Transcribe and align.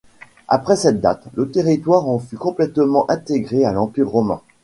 Après 0.47 0.77
cette 0.77 0.99
date, 0.99 1.25
le 1.35 1.51
territoire 1.51 2.07
en 2.09 2.17
fut 2.17 2.35
complètement 2.35 3.07
intégré 3.11 3.65
à 3.65 3.71
l'Empire 3.71 4.09
romain. 4.09 4.41